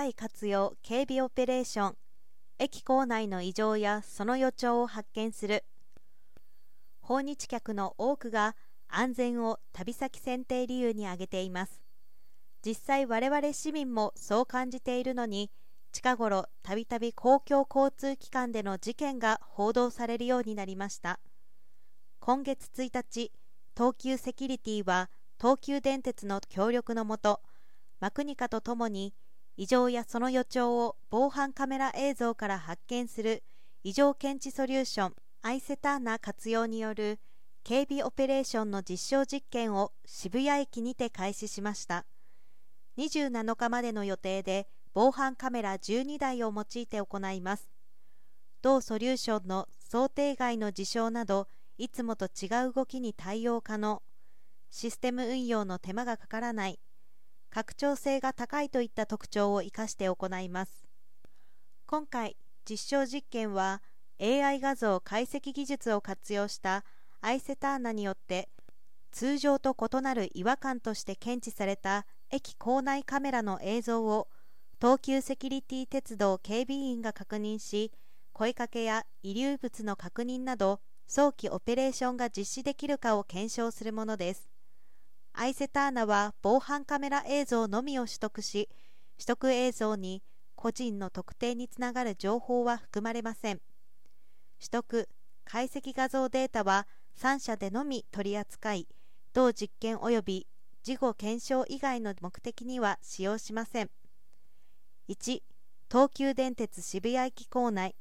[0.00, 1.96] AI 活用警備オペレーション。
[2.58, 5.62] 駅構内の異常やその予兆を発見する。
[7.02, 8.56] 訪日客の多くが
[8.88, 11.82] 安全を旅先選定理由に挙げています。
[12.64, 15.50] 実際我々市民もそう感じているのに
[15.92, 21.20] 近頃たびたび公共交通機関での事件が報道されるようになりました。
[22.20, 23.32] 今月1日
[23.76, 27.42] 東急セキュリティは東急電鉄の協力のもと
[28.00, 29.12] マクニカとともに
[29.60, 33.42] 異常やその予兆を防犯カメラ映像から発見する
[33.84, 37.18] 異常検知ソリューションアイセターナ活用による
[37.62, 42.06] 警備オペレーションの実証実験を渋谷駅にて開始しました。
[42.96, 47.68] 27日までの予定で防犯カメラ12台を用いて行います。
[48.62, 54.00] 同ソリューションの想定外の事象などいつもと違う動きに対応可能。
[54.70, 56.78] システム運用の手間がかからない。
[57.50, 60.86] 拡張性が高いといった特徴を生かして行います。
[61.86, 62.36] 今回
[62.68, 63.82] 実証実験は
[64.20, 66.84] AI 画像解析技術を活用した
[67.20, 68.48] アイセターナによって
[69.10, 74.28] 通常と異なる違和感として検知された駅構内カメラの映像を
[74.80, 77.92] 東急セキュリティ鉄道警備員が確認し
[78.32, 84.48] 声かけや遺留物の確認など早期オペレーションが実施できるかを検証するものです。
[85.32, 88.68] アイセターナは防犯カメラ映像のみを取得し
[89.16, 90.22] 取得映像に
[90.54, 93.60] 個人の特定につながる情報は含まれません。
[94.58, 95.08] 取得
[95.44, 96.86] 解析画像データは
[97.18, 98.86] 3社でのみ取り扱い
[99.32, 100.46] 同実験及び
[100.82, 103.90] 事後検証以外の目的には使用しません。
[105.08, 105.42] 1
[105.90, 107.96] 東急電鉄渋谷駅構内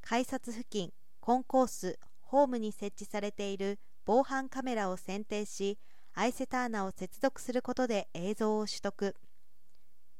[0.00, 5.78] 改札付近コンコースホームに設置されている防犯カメラを選定し
[6.14, 9.16] アイセターナを接続することで映像を取得。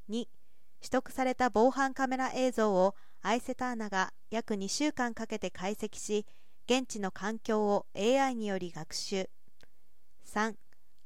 [0.08, 0.26] 2
[0.80, 6.26] 取得された防犯カメラ映像をアイセターナが約2週間かけて解析し
[6.66, 9.28] 現地の環境を AI により学習。
[10.26, 10.54] 3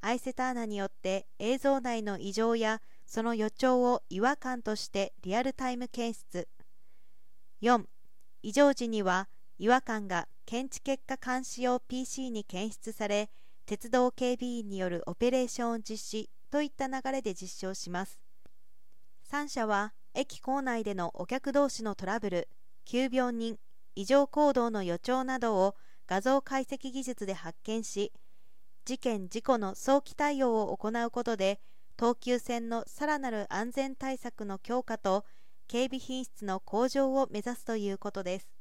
[0.01, 6.49] アイセターナによって映像内の異常やその予兆を違和感としてリアルタイム検出。
[7.61, 7.85] 4
[8.43, 13.29] 異常時には違和感が検知結果監視用 PC に検出され
[13.67, 18.21] 鉄道警備員によるオペレーション実施といった流れで実証します。
[19.29, 22.49] 3社は駅構内でのお客同士のトラブル
[22.85, 23.59] 急病人
[23.97, 25.75] 異常行動の予兆などを
[26.07, 28.13] 画像解析技術で発見し
[28.85, 31.59] 事件事故の早期対応を行うことで
[31.99, 35.25] 東急線のさらなる安全対策の強化と
[35.67, 38.56] 警備品質の向上を目指すということです。